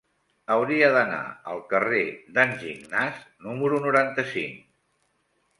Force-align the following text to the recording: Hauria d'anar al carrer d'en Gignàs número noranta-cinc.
Hauria 0.53 0.87
d'anar 0.95 1.19
al 1.51 1.61
carrer 1.73 2.01
d'en 2.39 2.55
Gignàs 2.63 3.23
número 3.49 3.83
noranta-cinc. 3.87 4.69